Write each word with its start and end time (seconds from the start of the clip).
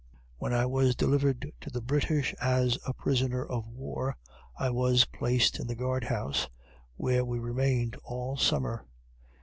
When 0.39 0.51
I 0.51 0.65
was 0.65 0.95
delivered 0.95 1.51
to 1.61 1.69
the 1.69 1.79
British 1.79 2.33
as 2.41 2.75
a 2.87 2.91
prisoner 2.91 3.45
of 3.45 3.67
war, 3.67 4.17
I 4.57 4.71
was 4.71 5.05
placed 5.05 5.59
in 5.59 5.67
the 5.67 5.75
guardhouse, 5.75 6.49
where 6.97 7.23
we 7.23 7.37
remained 7.37 7.95
all 8.03 8.35
summer. 8.35 8.87